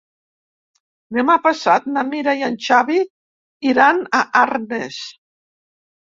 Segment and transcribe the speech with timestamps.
[1.17, 2.97] Demà passat na Mira i en Xavi
[3.73, 4.97] iran a Arnes.